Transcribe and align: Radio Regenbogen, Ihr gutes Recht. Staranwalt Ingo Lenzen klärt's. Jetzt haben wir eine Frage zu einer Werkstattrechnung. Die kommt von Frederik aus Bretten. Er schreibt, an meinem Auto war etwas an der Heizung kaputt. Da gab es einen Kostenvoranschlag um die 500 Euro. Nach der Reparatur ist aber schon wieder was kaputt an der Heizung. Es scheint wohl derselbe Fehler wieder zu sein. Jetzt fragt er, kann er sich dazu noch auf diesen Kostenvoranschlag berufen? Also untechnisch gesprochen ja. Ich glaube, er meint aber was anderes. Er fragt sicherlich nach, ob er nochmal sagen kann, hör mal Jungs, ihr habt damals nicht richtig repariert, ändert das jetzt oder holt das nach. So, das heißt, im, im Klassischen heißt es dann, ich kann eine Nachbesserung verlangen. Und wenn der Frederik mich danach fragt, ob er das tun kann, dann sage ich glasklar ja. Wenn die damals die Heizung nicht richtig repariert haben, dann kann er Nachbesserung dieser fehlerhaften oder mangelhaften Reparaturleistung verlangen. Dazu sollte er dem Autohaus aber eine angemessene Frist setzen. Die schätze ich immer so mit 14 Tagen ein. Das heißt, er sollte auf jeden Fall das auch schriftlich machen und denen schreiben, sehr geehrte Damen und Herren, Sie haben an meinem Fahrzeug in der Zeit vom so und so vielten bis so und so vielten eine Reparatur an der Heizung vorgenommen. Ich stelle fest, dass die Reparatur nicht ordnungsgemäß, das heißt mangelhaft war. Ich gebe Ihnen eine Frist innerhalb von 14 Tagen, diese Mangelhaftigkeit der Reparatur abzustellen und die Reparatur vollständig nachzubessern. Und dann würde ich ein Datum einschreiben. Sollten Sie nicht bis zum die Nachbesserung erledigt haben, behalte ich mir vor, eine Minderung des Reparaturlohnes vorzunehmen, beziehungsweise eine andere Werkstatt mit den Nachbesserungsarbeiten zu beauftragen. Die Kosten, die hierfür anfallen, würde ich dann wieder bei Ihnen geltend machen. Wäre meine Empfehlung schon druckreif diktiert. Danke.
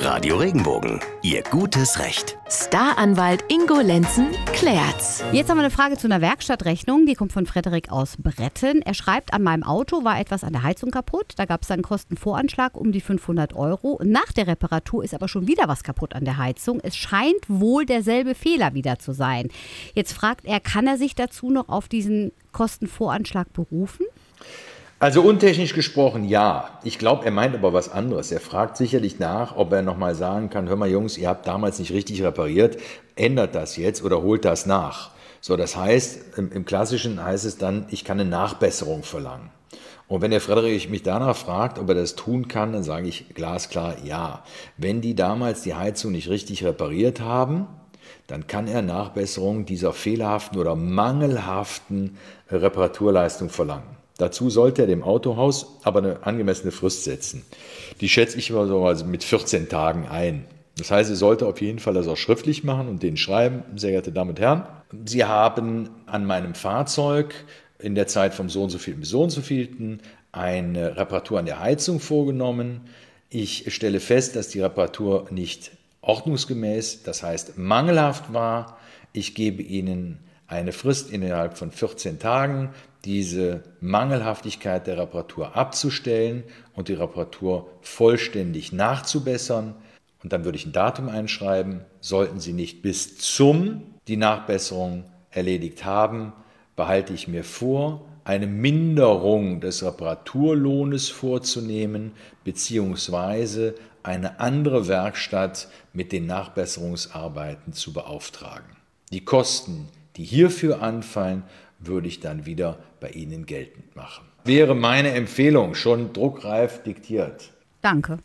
Radio 0.00 0.36
Regenbogen, 0.36 1.00
Ihr 1.22 1.42
gutes 1.42 1.98
Recht. 1.98 2.38
Staranwalt 2.48 3.44
Ingo 3.48 3.80
Lenzen 3.80 4.28
klärt's. 4.52 5.24
Jetzt 5.32 5.50
haben 5.50 5.56
wir 5.56 5.64
eine 5.64 5.72
Frage 5.72 5.96
zu 5.96 6.06
einer 6.06 6.20
Werkstattrechnung. 6.20 7.04
Die 7.04 7.14
kommt 7.14 7.32
von 7.32 7.46
Frederik 7.46 7.90
aus 7.90 8.16
Bretten. 8.16 8.80
Er 8.82 8.94
schreibt, 8.94 9.34
an 9.34 9.42
meinem 9.42 9.64
Auto 9.64 10.04
war 10.04 10.20
etwas 10.20 10.44
an 10.44 10.52
der 10.52 10.62
Heizung 10.62 10.92
kaputt. 10.92 11.32
Da 11.36 11.46
gab 11.46 11.62
es 11.62 11.70
einen 11.72 11.82
Kostenvoranschlag 11.82 12.76
um 12.76 12.92
die 12.92 13.00
500 13.00 13.56
Euro. 13.56 14.00
Nach 14.04 14.32
der 14.32 14.46
Reparatur 14.46 15.02
ist 15.02 15.14
aber 15.14 15.26
schon 15.26 15.48
wieder 15.48 15.66
was 15.66 15.82
kaputt 15.82 16.14
an 16.14 16.24
der 16.24 16.36
Heizung. 16.36 16.78
Es 16.80 16.96
scheint 16.96 17.48
wohl 17.48 17.84
derselbe 17.84 18.36
Fehler 18.36 18.74
wieder 18.74 19.00
zu 19.00 19.12
sein. 19.12 19.48
Jetzt 19.94 20.12
fragt 20.12 20.46
er, 20.46 20.60
kann 20.60 20.86
er 20.86 20.96
sich 20.96 21.16
dazu 21.16 21.50
noch 21.50 21.68
auf 21.68 21.88
diesen 21.88 22.30
Kostenvoranschlag 22.52 23.52
berufen? 23.52 24.06
Also 25.00 25.22
untechnisch 25.22 25.74
gesprochen 25.74 26.24
ja. 26.24 26.70
Ich 26.82 26.98
glaube, 26.98 27.24
er 27.24 27.30
meint 27.30 27.54
aber 27.54 27.72
was 27.72 27.88
anderes. 27.88 28.32
Er 28.32 28.40
fragt 28.40 28.76
sicherlich 28.76 29.20
nach, 29.20 29.54
ob 29.54 29.72
er 29.72 29.82
nochmal 29.82 30.16
sagen 30.16 30.50
kann, 30.50 30.68
hör 30.68 30.74
mal 30.74 30.90
Jungs, 30.90 31.16
ihr 31.16 31.28
habt 31.28 31.46
damals 31.46 31.78
nicht 31.78 31.92
richtig 31.92 32.24
repariert, 32.24 32.78
ändert 33.14 33.54
das 33.54 33.76
jetzt 33.76 34.02
oder 34.02 34.22
holt 34.22 34.44
das 34.44 34.66
nach. 34.66 35.10
So, 35.40 35.56
das 35.56 35.76
heißt, 35.76 36.36
im, 36.36 36.50
im 36.50 36.64
Klassischen 36.64 37.22
heißt 37.22 37.44
es 37.44 37.58
dann, 37.58 37.86
ich 37.90 38.04
kann 38.04 38.18
eine 38.18 38.28
Nachbesserung 38.28 39.04
verlangen. 39.04 39.50
Und 40.08 40.20
wenn 40.20 40.32
der 40.32 40.40
Frederik 40.40 40.90
mich 40.90 41.04
danach 41.04 41.36
fragt, 41.36 41.78
ob 41.78 41.88
er 41.90 41.94
das 41.94 42.16
tun 42.16 42.48
kann, 42.48 42.72
dann 42.72 42.82
sage 42.82 43.06
ich 43.06 43.34
glasklar 43.34 43.98
ja. 44.04 44.42
Wenn 44.78 45.00
die 45.00 45.14
damals 45.14 45.62
die 45.62 45.74
Heizung 45.74 46.10
nicht 46.10 46.28
richtig 46.28 46.64
repariert 46.64 47.20
haben, 47.20 47.68
dann 48.26 48.48
kann 48.48 48.66
er 48.66 48.82
Nachbesserung 48.82 49.64
dieser 49.64 49.92
fehlerhaften 49.92 50.58
oder 50.58 50.74
mangelhaften 50.74 52.16
Reparaturleistung 52.50 53.48
verlangen. 53.48 53.97
Dazu 54.18 54.50
sollte 54.50 54.82
er 54.82 54.88
dem 54.88 55.02
Autohaus 55.02 55.78
aber 55.84 56.00
eine 56.00 56.26
angemessene 56.26 56.72
Frist 56.72 57.04
setzen. 57.04 57.44
Die 58.00 58.08
schätze 58.08 58.36
ich 58.36 58.50
immer 58.50 58.66
so 58.66 59.04
mit 59.06 59.24
14 59.24 59.68
Tagen 59.68 60.06
ein. 60.08 60.44
Das 60.76 60.90
heißt, 60.90 61.10
er 61.10 61.16
sollte 61.16 61.46
auf 61.46 61.60
jeden 61.60 61.78
Fall 61.78 61.94
das 61.94 62.06
auch 62.08 62.16
schriftlich 62.16 62.62
machen 62.62 62.88
und 62.88 63.02
denen 63.02 63.16
schreiben, 63.16 63.62
sehr 63.76 63.92
geehrte 63.92 64.12
Damen 64.12 64.30
und 64.30 64.40
Herren, 64.40 64.64
Sie 65.04 65.24
haben 65.24 65.90
an 66.06 66.24
meinem 66.24 66.54
Fahrzeug 66.54 67.34
in 67.78 67.94
der 67.94 68.06
Zeit 68.06 68.34
vom 68.34 68.48
so 68.48 68.62
und 68.62 68.70
so 68.70 68.78
vielten 68.78 69.00
bis 69.00 69.10
so 69.10 69.22
und 69.22 69.30
so 69.30 69.40
vielten 69.40 70.00
eine 70.32 70.96
Reparatur 70.96 71.38
an 71.38 71.46
der 71.46 71.60
Heizung 71.60 72.00
vorgenommen. 72.00 72.82
Ich 73.28 73.72
stelle 73.74 74.00
fest, 74.00 74.34
dass 74.34 74.48
die 74.48 74.60
Reparatur 74.60 75.26
nicht 75.30 75.72
ordnungsgemäß, 76.00 77.02
das 77.02 77.22
heißt 77.22 77.58
mangelhaft 77.58 78.32
war. 78.32 78.78
Ich 79.12 79.34
gebe 79.34 79.62
Ihnen 79.62 80.18
eine 80.46 80.72
Frist 80.72 81.10
innerhalb 81.10 81.58
von 81.58 81.70
14 81.70 82.18
Tagen, 82.18 82.70
diese 83.08 83.62
Mangelhaftigkeit 83.80 84.86
der 84.86 84.98
Reparatur 84.98 85.56
abzustellen 85.56 86.44
und 86.74 86.88
die 86.88 86.92
Reparatur 86.92 87.70
vollständig 87.80 88.70
nachzubessern. 88.72 89.74
Und 90.22 90.34
dann 90.34 90.44
würde 90.44 90.58
ich 90.58 90.66
ein 90.66 90.72
Datum 90.72 91.08
einschreiben. 91.08 91.80
Sollten 92.00 92.38
Sie 92.38 92.52
nicht 92.52 92.82
bis 92.82 93.16
zum 93.16 93.94
die 94.08 94.18
Nachbesserung 94.18 95.04
erledigt 95.30 95.86
haben, 95.86 96.34
behalte 96.76 97.14
ich 97.14 97.28
mir 97.28 97.44
vor, 97.44 98.04
eine 98.24 98.46
Minderung 98.46 99.62
des 99.62 99.82
Reparaturlohnes 99.82 101.08
vorzunehmen, 101.08 102.12
beziehungsweise 102.44 103.74
eine 104.02 104.38
andere 104.38 104.86
Werkstatt 104.86 105.68
mit 105.94 106.12
den 106.12 106.26
Nachbesserungsarbeiten 106.26 107.72
zu 107.72 107.94
beauftragen. 107.94 108.76
Die 109.12 109.24
Kosten, 109.24 109.88
die 110.16 110.24
hierfür 110.24 110.82
anfallen, 110.82 111.44
würde 111.78 112.08
ich 112.08 112.20
dann 112.20 112.46
wieder 112.46 112.78
bei 113.00 113.10
Ihnen 113.10 113.46
geltend 113.46 113.94
machen. 113.96 114.24
Wäre 114.44 114.74
meine 114.74 115.12
Empfehlung 115.12 115.74
schon 115.74 116.12
druckreif 116.12 116.82
diktiert. 116.82 117.52
Danke. 117.82 118.18